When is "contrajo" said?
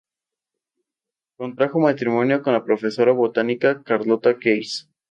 1.37-1.77